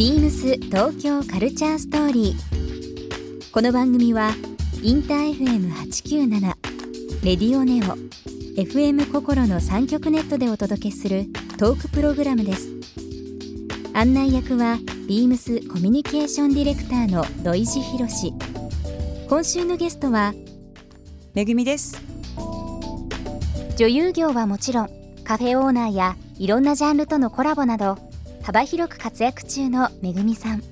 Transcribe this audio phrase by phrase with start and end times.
[0.00, 3.52] ビームス東京カルチャーストーリー。
[3.52, 4.30] この番組は
[4.82, 6.40] インター FM897
[7.22, 7.98] レディオネオ
[8.58, 11.26] FM 心の三極ネットでお届けする
[11.58, 12.70] トークプログラムです。
[13.92, 18.32] 案内役はビームスコミュニケーションディレクターの土井博志。
[19.28, 20.32] 今週のゲストは
[21.34, 22.00] めぐみです
[23.76, 24.88] 女優業はもちろん
[25.24, 27.98] カフェオーナーやいろんなジャンルとのコラボなど
[28.42, 30.62] 幅広く活躍中のめぐみさん。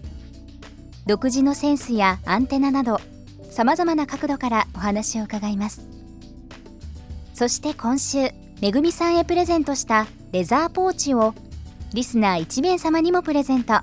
[1.07, 3.01] 独自のセンスやアンテナなど
[3.51, 5.83] さまざまな角度からお話を伺います。
[7.35, 11.35] そして今週めぐみさんへプレゼントしたレザーポーチを
[11.95, 13.75] リスナー1名様にもプレゼント。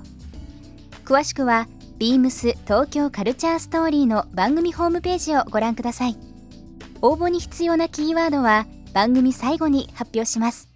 [1.04, 6.16] 詳しくはビームス東京カルチャーストーリーの番組ホームページをご覧ください。
[7.02, 10.75] 応募に必要なキーワードは番組最後に発表します。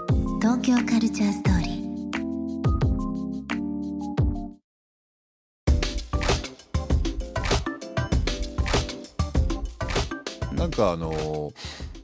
[0.41, 10.57] 東京カルチャーストーリー。
[10.57, 11.53] なんかあの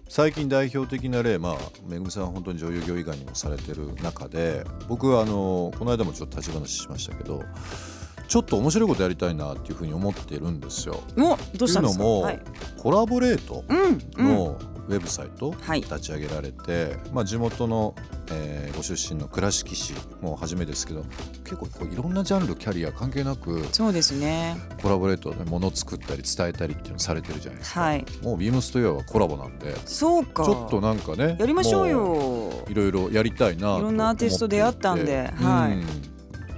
[0.07, 7.41] 最近代表的な例まあめぐみさんは本当に女優業以外にもされてる中で僕はあのこの間もちょっと立ち話しましたけど
[8.27, 11.01] ちょっと面白いことやりたいなっていうふうに思ってるんですよ。
[11.17, 12.03] おどうしたんですか？
[12.03, 12.39] というのも、はい、
[12.77, 13.63] コラボレート
[14.21, 15.81] のウェブサイトはい。
[15.81, 17.93] 立ち上げられて、まあ、地元の、
[18.31, 21.03] えーご出身の倉敷市も初めですけど
[21.43, 24.55] 結構こういろんなジャンルキャリア関係なくそうですね。
[24.81, 27.81] コラボレートで物を作ったり伝えたりっていうのされてるじゃないですか。
[27.81, 28.05] はい。
[28.21, 30.43] もうビームスといえばコラボなんでそうか。
[30.43, 35.71] ちょっとなんかねやりましょうもよいろいろやりたいなといろんなアーティスト出会ったんではい。
[35.71, 35.85] うん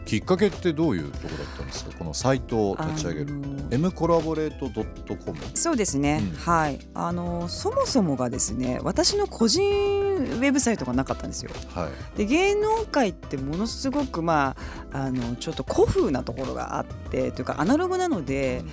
[0.06, 1.92] きっかけってどういうところだったんですか？
[2.00, 3.28] このサイトを立ち上げる。
[3.70, 6.36] M コラボレート .com そうですね、うん。
[6.36, 6.80] はい。
[6.96, 11.52] あのそもそもがですね私の個人ウェブサイトがなかったんですよ。
[11.74, 12.18] はい。
[12.18, 14.56] で芸能界ってものすごくま
[14.92, 18.64] ああのちょっと古風なところがあってというかアナログなので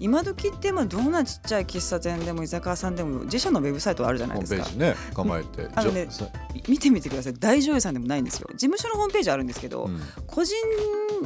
[0.00, 4.62] 今時ってまあどんなちっちゃい喫茶店でも居酒屋さんでも自社のウェブサイトあるじゃなホいですか。
[4.62, 5.68] ームページね構えて。
[5.74, 6.08] あのね
[6.68, 7.34] 見てみてください。
[7.34, 8.48] 大女優さんでもないんですよ。
[8.52, 10.00] 事務所のホームページあるんですけど、うん。
[10.26, 10.54] 個人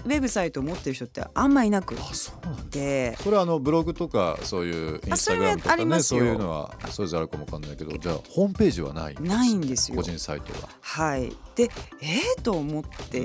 [0.05, 9.97] ウェブサイトを持ってる人ってあんまいなくあそうなんだてそれはあのブログとかそういうインスタグラムとかねそういうのはそれぞれあるかもわかんないけどじゃあホームページはないないんですですよ。
[9.97, 11.71] 個人サイトがはい、で
[12.01, 13.21] えー、と思って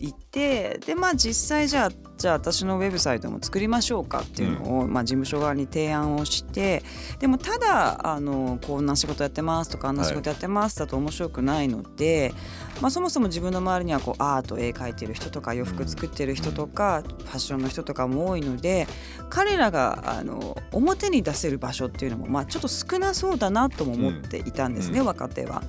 [0.00, 6.82] いてでまあ実際じゃあじゃあ私のウェブサイトも作りましょうかっていうのを、まあ、事務所側に提案をして
[7.18, 12.32] でもただあのこんな仕事やってますとかあんな仕事やってますだと面白くないので、
[12.80, 18.86] まあ、そもそも自分の周りにはこうアート絵描いてる人とか洋服作ってる人とか、ファッションの人とかも多いので
[19.28, 25.06] 彼らがあの表に出せる場所っていうのも、まあ、ちょっと少なそうだなとも思っていたんですね、うん。
[25.06, 25.62] 若手は。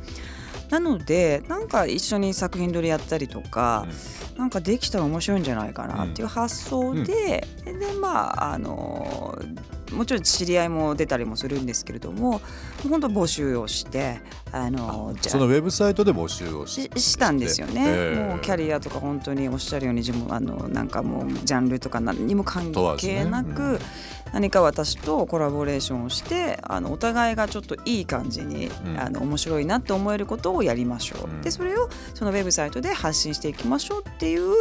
[0.71, 3.85] なのでなんか一緒に作品撮りやったりとか、
[4.37, 9.37] なんかできたら面白いんじゃないかなっていう発想で、でまああの
[9.93, 12.41] もちろん知り合いも出たりもするんですけれども
[12.89, 14.21] 本当募集をして
[14.51, 24.11] あのじゃあそのウェブサイトで募集をしししたんですよね、ええもうキャリアとか本当におっしゃるように自分あのなんかもうジャンルとか何にも関係なく、問わずね。
[24.33, 28.99] 何か私とコラボレーションをしてあのお互いがちょっといい感じに、うん。
[28.99, 31.41] あの面白いなって思えることをやりましょう、うん。
[31.41, 34.53] でそれをそのウェブサイトで発信していきましょうっていう、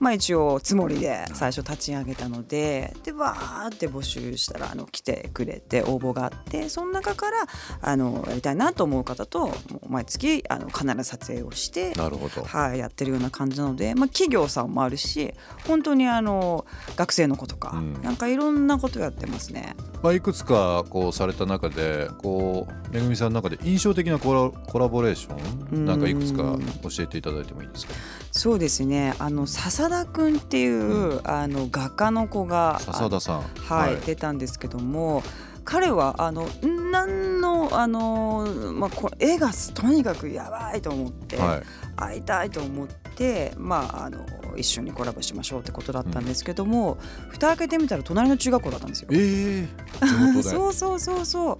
[0.00, 7.36] まあ、一応つもりで最初立ち上げたのででわーって募集したらあの来てくれて応募があってその中から
[7.82, 9.52] あのやりたいなと思う方と
[9.86, 11.92] 毎月あの必ず撮影をして。
[11.92, 12.42] なるほど。
[12.42, 15.34] はい、やってるような感じなので、まあ、企業さんもあるし
[15.68, 16.64] 本当にあの
[16.96, 18.02] 学生の子とか、うん。
[18.02, 19.76] なんかいろんなことやってますね。
[20.02, 25.36] まあ、いくつかこうされた中でこうめぐみさんの中で印象的なコラコラボレーショ
[25.72, 25.84] うん。
[25.84, 27.92] ンなんかいくつか教えていただいてもいいですか？
[28.30, 29.14] そうですね。
[29.18, 33.36] あの笹田くんっていう、あの画家の子が笹田さん。
[33.68, 35.22] あはい出たんですけども
[35.64, 41.62] 彼はあの何のあの、まあ、これ絵がとにかくやばいと思って、はい。
[41.94, 44.26] 会いたいと思って、まあ、あの
[44.56, 46.98] 一緒にコラボしましょうってことだったんですけども、
[47.28, 49.08] 蓋開けてみたら隣の中学校だったんですよ。
[49.12, 49.68] え
[50.02, 50.42] え地元で。
[50.50, 51.52] そうそうそうそ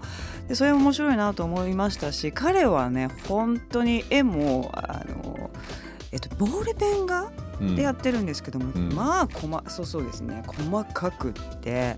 [0.45, 0.49] う。
[0.49, 5.49] でそれ面白いなと思いましたし彼はね本当に絵もあの
[6.11, 7.75] えっと、ボールペン画うん。
[7.75, 8.93] でやってるんですけども、うん。
[8.93, 11.95] まあ細そうそうですね細かくって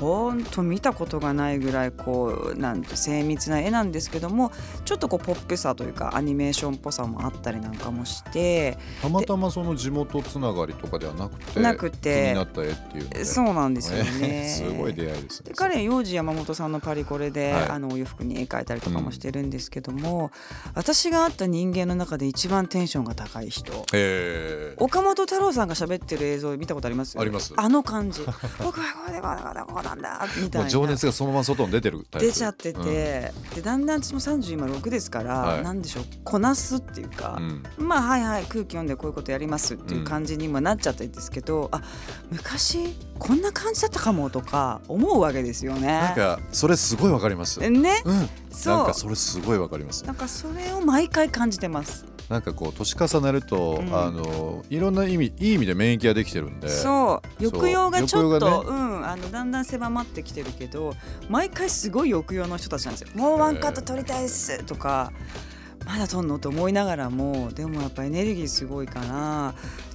[0.00, 4.52] ほんと見たことがないぐらいこうなんて精密な絵なんですけども
[4.84, 14.10] ちょっとこうポップさというかアニメーションっぽさもあったりなんかもしてたまたまその地元つながりとかではなくてなくて気になった絵っていうそうなんですよね。
[14.22, 17.68] え ーすごい出会いですねで彼幼児山本さんのパリコレで、はい。
[17.70, 20.30] あのお洋服に絵描いたりとかもしてるんですけども、
[20.74, 23.84] 私が会った人間の中で一番テンションが高い人。
[23.92, 24.82] えー。
[24.82, 27.18] 岡本太郎さんが喋ってる映像見たことあります？
[27.18, 27.52] あります。
[27.56, 28.20] あの感じ。
[28.62, 33.32] 僕はこうでこうだこうだこうなんだみたいなもう情熱がそのまま外に出てる出ちゃってて、うんで
[33.62, 41.82] だんだん私も30今6ですから、はいなんでしょうこなすっていうか、うんまあはいはい空気読んでこういうことやりますっていう感じに今なっちゃってるんですけど、あ
[42.30, 45.86] 昔こんな感じだったかもとか思うわけですよね。
[45.86, 47.60] なんかそれすごいわかります。
[47.60, 47.82] うん。
[47.82, 48.02] ね？
[48.04, 50.04] なんそうかそれすごいわかります。
[50.04, 52.06] なんかそれを毎回感じてます。
[52.28, 56.68] なんかこう年重ねると、うんあのいろんな意味いい意味で免疫ができてるんで。
[56.68, 60.94] そう抑揚がちょっと、抑揚がうんあのだんだん狭まってきてるけど
[61.28, 63.08] 毎回すごい抑揚の人たちなんですよ。
[63.14, 65.12] もうワンカット取りたいっすとか。
[65.86, 66.38] まだ撮んの？
[66.38, 69.54] と思いながらもでもやっぱエネルギーすごいから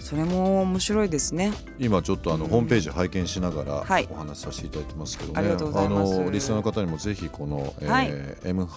[0.10, 1.54] それも面白いですね。
[1.78, 4.08] 今ちょっとあの、うんホームページ拝見しながらはい。
[4.10, 6.16] お話しさせていただいてますけどね、ありがとうございます。
[6.16, 8.08] あのリスナーの方にもぜひこの、はい。
[8.10, 8.68] えー m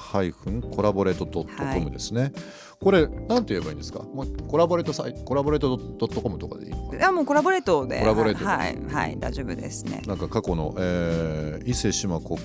[0.60, 2.34] コラボレートドットはコムですね。
[2.78, 4.00] これなんて言えばいいんですか？
[4.02, 7.08] もうコラボレートサイコラボレートドットコムとかでいいのかな？
[7.08, 8.00] あもうコラボレートで。
[8.00, 8.44] コラボレートで。
[8.44, 8.78] はい。
[8.92, 9.18] はい。
[9.18, 10.02] 大丈夫ですね。
[10.06, 12.38] なんか過去の、えー伊勢志摩国。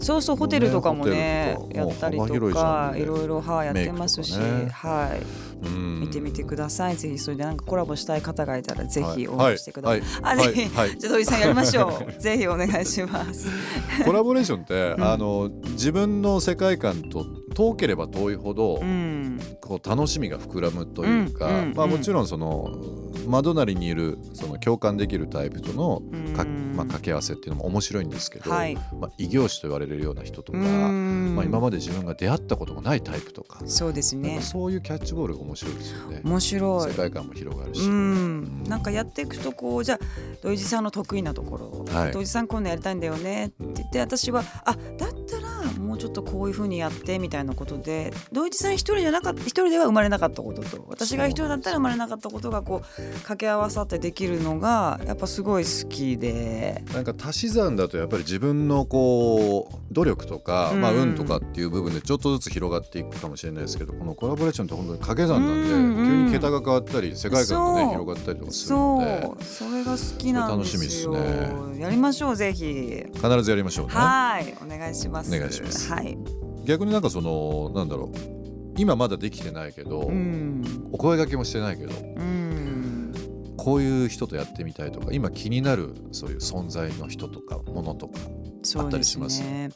[0.00, 5.55] そうそうホテルとかもねやったりとかいろいろはいやってますし、はい。
[5.62, 6.96] うん見てみてください。
[6.96, 10.02] ぜひそれでなんかコラボしたい方がいたらぜひ応はい援してください。
[10.22, 12.20] あはいぜひ、はいはい じゃあ土井さんやりましょう。
[12.20, 13.48] ぜひお願いします。
[14.04, 17.24] コラボレーションって、んあの自分の世界観と
[17.56, 19.40] 遠ければ遠いほど、うん。
[19.62, 22.76] こう楽しみが膨らむというか、うんうんまあ、うんもちろんその
[23.26, 26.02] 窓なりにいるその共感できるタイプとの
[26.36, 34.40] か、うんまあ、掛け合わせっていうのも面白いんですけど、はいまあ、異業種と言われるような人とか、うんまあ、今まで自分が出会ったことがないタイプとか、そうですね。
[34.42, 36.20] そういうキャッチボールが面白いですよね。
[36.22, 36.94] 面白い世。
[36.94, 37.80] 界観も広がるし。
[37.80, 39.98] うん、なんかやっていくとこうじゃあ
[40.42, 45.35] 土井さんの得意なところ、はい土井さんこんなやりたいんだよねって言って私はあだった
[46.16, 56.82] とこういうふうにやってみたいなことで土井さん一人じゃなかった一人では生まれなかったことと私が一人だったら生まれなかったことがこう掛け合わさってできるのがやっぱすごい好きで。
[56.92, 66.06] なんか足し算だとやっぱり自分のこう努力とか、まあ、うん運とかっていう部分でちょっとずつ広がっていくかもしれないですけどこのコラボレーションって本当に掛け算なんで、うんうん。
[66.08, 71.12] 急に桁が変わったり世界観がね広がったりとかするのでそうそれが好きなんですよ。
[71.12, 73.04] 楽しみですやりましょうぜひ。
[73.14, 73.92] 必ずやりましょうね。
[73.92, 75.34] はいお願いします。
[75.34, 75.92] お願いします。
[75.92, 76.05] はい
[76.64, 78.36] 逆になんかそのなんだろう。
[78.78, 80.62] 今まだできてないけど、うん。
[80.92, 83.12] お声掛けもしてないけどうん。
[83.56, 88.20] こういう人とやってみたいとか今気になるそういう存在の人とかものとか、
[88.76, 89.70] あったりしますね。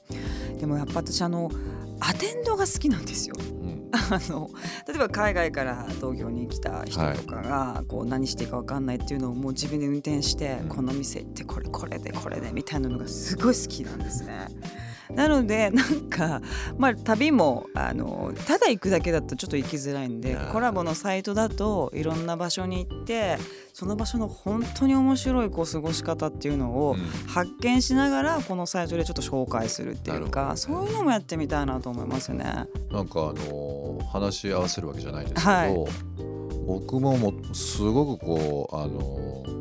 [0.59, 1.51] でもやっぱ私あの
[1.99, 3.35] アテンドが好きなんですよ。
[3.39, 3.89] うん。
[3.93, 4.49] あの
[4.87, 10.69] 例えば海外から東京に来た人とかがこう何していいか分かんないっていうのをもう自分で運転して、うん。
[10.69, 14.47] この店行ってこれこれでこれでみたいなのがすごい好きなんですね。
[15.15, 16.41] なので なんか
[16.79, 23.39] まあ旅もあのただ行くだけだとちょっと行きづらいんでコラボのサイトだといろんな場所に行って
[23.73, 27.11] その場所の本当に面白いこう過ごし方っていうのをうん。
[27.31, 32.45] 発見しながらこのサイトでちょっと紹介するっていうか、なるほどねそういうのもやってみたいなと思いますよね。
[32.91, 35.75] なんかあのー話し合わせるわけじゃないですけど、はい。
[36.67, 39.61] 僕ももうすごくこうあのー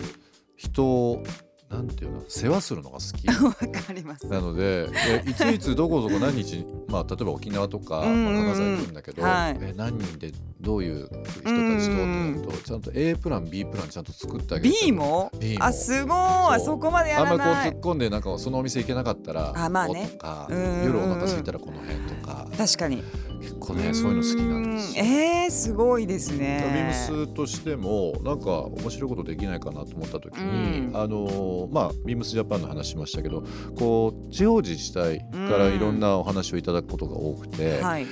[0.56, 1.24] 人を
[1.70, 2.24] なんていうの？
[2.28, 3.28] 世話するのが好き。
[3.30, 4.26] わかります。
[4.28, 8.46] なのでえいついつどこどこ何日 まあ例えば沖縄とか、うんうんうん。
[8.46, 9.58] まあ、金沢行くんだけど、はい。
[9.62, 14.76] え何人でどういう人たちとってなるとちゃんと A プラン B プランちゃんと作ってあげる。
[14.84, 15.66] B も？B も。
[15.66, 16.16] あすご
[16.56, 16.60] い。
[16.60, 16.66] そう。
[16.66, 20.10] そこまでやあんまりこうらない突っ込んでなんかそのお店行けなかったらあまあね。
[20.10, 20.86] おとかうんうんうん。
[20.86, 22.48] 夜お腹空いたらこの辺とか。
[22.58, 23.04] 確かに
[23.40, 30.98] 結構ねそういうの好きなんですえー、すごいですビーねムスとしてもなんか面白いことできないかなと思った時に、うん。
[30.98, 33.44] あのーまあビームスジャパンの話しましたけど
[33.78, 38.08] こう地方自治体からいろんなお話をいただくことが多くて、はい。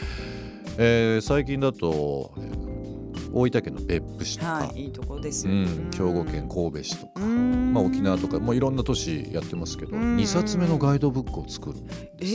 [0.77, 2.67] えー最近だとえー
[3.33, 7.73] 大分県の別府市とか、はいいいとこですよ、うん、兵庫県神戸市とか、うん。
[7.73, 10.17] まあ、沖縄とかもういろんな都市やってますけどうん。
[10.17, 11.77] 2冊目のガイドブックを作る
[12.19, 12.25] え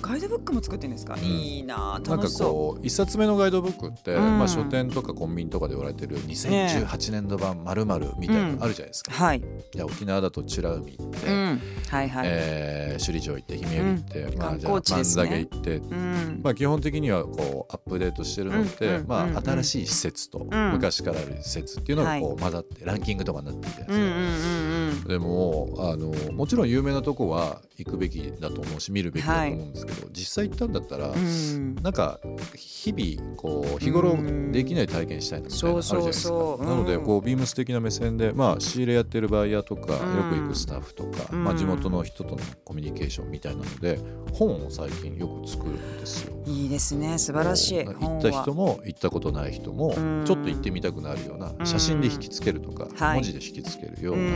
[0.00, 1.18] ガイドブックも作ってるんですか、ん。
[1.18, 4.38] いいななんか楽しそこう一冊目のガイドブックって、うん。
[4.38, 7.84] まあ、書店とかコンビニとかで売られてる2018年度版まる
[8.18, 9.12] みたいなのあるじゃないですか。
[9.12, 14.38] うはい、じゃあ沖縄だと美ら海行って、うん、はいはい、えー首里城行って姫入行って、うん。
[14.38, 16.40] まあ、じゃあ万座毛行ってうん。
[16.42, 19.44] まあ、基本的にはこうアップデートしてるのって、うんうんまあうんうん。
[19.44, 20.72] 新しい施設とうん。
[20.72, 25.06] 昔からある施設っていうのがこう混ざってランキングとかになってるじゃないうんうんですか。
[25.06, 25.08] うん。
[25.08, 31.16] でもあのもちろん有名なとこは行くべきだと思うし見るべきだと思うんですけど、実際行ったんだったら、うん。
[31.16, 32.20] うんなんか
[32.56, 34.16] 日々こう日頃
[34.52, 36.28] できない体験したいなみたいなのあるじゃないですか。
[36.28, 36.66] そうそうそう。
[36.66, 37.04] なのでうん。
[37.04, 40.16] こうビームス的な目線で、まあ、仕入れやってるバイヤーとか、うん。
[40.16, 41.44] よく行くスタッフとか、うん。
[41.44, 43.98] まあ、地元の人とのコミュニケーションみたいなので
[44.32, 46.34] 本を最近よく作るんですよ。
[46.46, 47.18] いいですね。
[47.18, 47.84] 素晴らしい。
[47.84, 50.24] 行った人も行ったことない人もうん。
[50.24, 53.14] ちょっと行ってみたくなるような写真で引きつけるとか、はい。
[53.16, 54.32] 文字で引きつけるよううな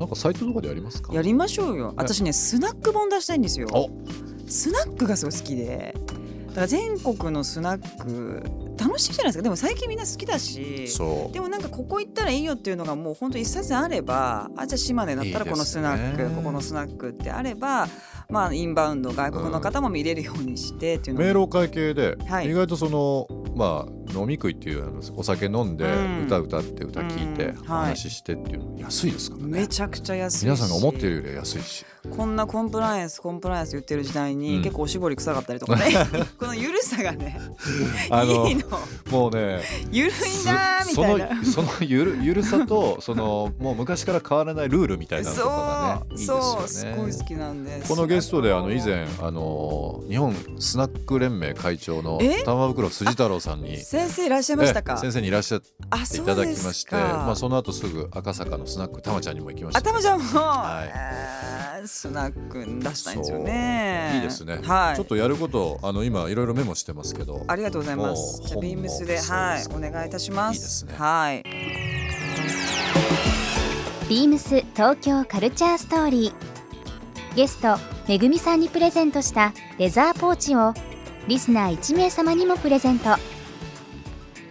[0.00, 1.12] なんかサイトとかでやりますか？
[1.12, 1.92] やりましょうよ。
[1.94, 3.68] 私ねスナック本出したいんですよ。
[3.72, 3.90] お。
[4.48, 5.94] スナックがすごい好きで。
[6.48, 8.42] だから全国のスナック
[8.76, 9.42] 楽しいじゃないですか。
[9.42, 10.88] でも最近みんな好きだし。
[11.32, 16.34] でもなんかここ行ったらいいよっていうのがもう本当一冊あればあじゃあ島根だったらこのスナックね。
[16.34, 17.86] ここのスナックってあれば
[18.30, 22.48] まあインバウンド外国の方も見れるようにしてっていうの明朗会計で、はい。
[22.48, 26.24] 意外とそのまあ飲み食いっていうお酒飲んで、うん。
[26.26, 29.60] 歌歌って歌聞いて、話ししてっていうの安いですからね。
[29.60, 30.42] めちゃくちゃ安いし。
[30.44, 31.84] 皆さんが思ってるより安いし。
[32.08, 34.62] こんなコンプライアンスコンプライアンス言ってる時代に、うん。
[34.62, 35.92] 結構おしぼり臭かったりとかね。
[36.38, 37.40] このゆるさがね
[38.10, 38.62] あのいいの。
[39.10, 41.34] もうねゆるいなーみそたいな。
[41.34, 47.88] のそのゆるゆるさとそのもう昔から変わらないルールみたいなのとかがねいいですそうよねすごい好きなんです。
[47.88, 52.42] このゲストであの以前あの日本スナック連盟会長のえ？
[52.44, 53.76] 玉袋筋太郎さんに
[54.08, 54.94] 先生いらっしゃいましたか？
[54.94, 59.50] え先生にいらっしゃってあいただきましてかまあその後すぐ赤坂のスナックたまちゃんにも？
[59.50, 60.88] 行きましたあたまちゃんも、はい。
[60.88, 64.12] えースナック出したいんですよね。
[64.16, 64.96] いいですね、はい。
[64.96, 67.42] ちょっとやることあの今いろいろメモしてますけど。
[67.48, 68.42] ありがとうございます。
[68.46, 70.56] じゃあビームスではいお願いいたします。
[70.56, 70.94] いいですね。
[70.98, 71.42] はい。
[74.10, 77.34] ビームス東京カルチャーストーリー。
[77.34, 80.74] ゲストめぐみさんにプレゼントしたレザーポーチを
[81.28, 83.16] リスナー1名様にもプレゼント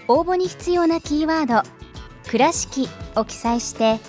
[0.10, 1.70] 応募に必要なキーワード
[2.28, 4.00] 「倉敷」を記載して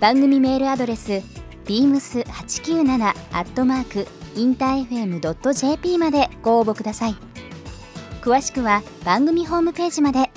[0.00, 1.22] 番組メールアドレス
[1.66, 7.16] beams897 アットマークインター FM.jp までご応募ください。
[8.22, 10.30] 詳しくは番組ホームページまで。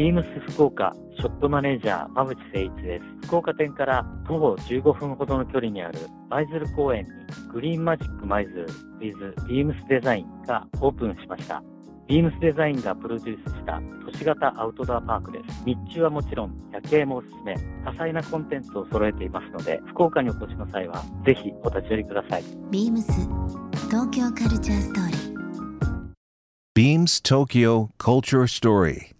[0.00, 3.26] ビームス福岡ショップマネージャー馬淵誠一です。
[3.26, 5.98] 福岡店から徒歩15分ほどの距離にある
[6.30, 7.10] 舞鶴公園に
[7.52, 8.66] グリーンマジック舞鶴
[8.98, 11.62] with ビームスデザインがオープンしました。
[12.08, 15.64] ビームスデザインがプロデュースした都市型アウトドアパークです。
[15.66, 17.54] 日中はもちろん夜景もおすすめ、
[17.84, 22.44] 多彩なコンテンツを揃えていますので、福岡にお越しの際はぜひお立ち寄りください。
[22.70, 23.12] ビームス
[23.90, 25.20] 東京カルチャーストーリー
[26.74, 29.19] Beams Tokyo Culture Story.